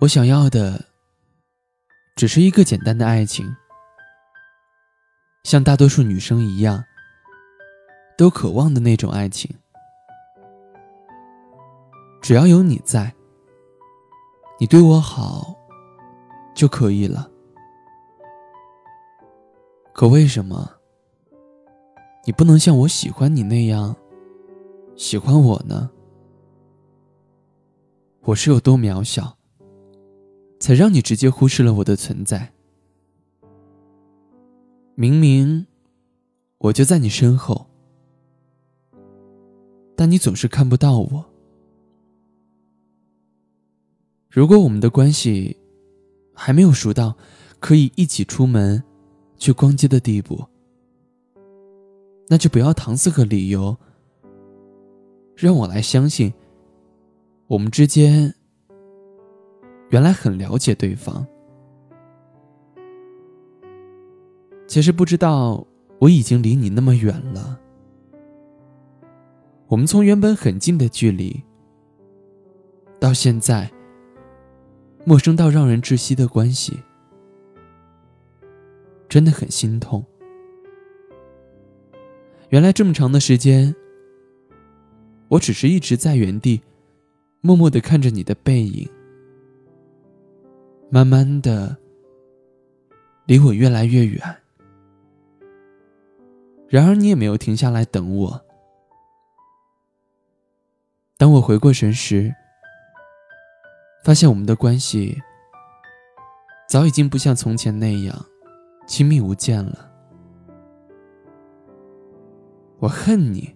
[0.00, 0.82] 我想要的，
[2.16, 3.54] 只是一个简单的爱情，
[5.44, 6.82] 像大多数女生一样，
[8.16, 9.54] 都渴望的那种爱情。
[12.22, 13.14] 只要有你在，
[14.58, 15.54] 你对我好，
[16.54, 17.30] 就可以了。
[19.92, 20.66] 可为什么，
[22.24, 23.94] 你不能像我喜欢你那样，
[24.96, 25.90] 喜欢我呢？
[28.22, 29.36] 我是有多渺小？
[30.60, 32.52] 才让你直接忽视了我的存在。
[34.94, 35.66] 明明
[36.58, 37.66] 我就在你身后，
[39.96, 41.24] 但你总是看不到我。
[44.28, 45.56] 如果我们的关系
[46.34, 47.16] 还没有熟到
[47.58, 48.80] 可以一起出门
[49.38, 50.44] 去逛街的地步，
[52.28, 53.74] 那就不要搪塞个理由，
[55.34, 56.32] 让我来相信
[57.46, 58.34] 我们之间。
[59.90, 61.26] 原来很了解对方，
[64.66, 65.66] 其实不知道
[65.98, 67.58] 我已经离你那么远了。
[69.66, 71.42] 我们从原本很近的距离，
[73.00, 73.70] 到现在
[75.04, 76.78] 陌生到让人窒息的关系，
[79.08, 80.04] 真的很心痛。
[82.50, 83.74] 原来这么长的时间，
[85.28, 86.60] 我只是一直在原地，
[87.40, 88.88] 默默的看着你的背影。
[90.92, 91.76] 慢慢的，
[93.24, 94.20] 离我越来越远。
[96.68, 98.44] 然而你也没有停下来等我。
[101.16, 102.34] 当我回过神时，
[104.04, 105.16] 发现我们的关系
[106.68, 108.26] 早已经不像从前那样
[108.84, 109.92] 亲密无间了。
[112.80, 113.54] 我恨你，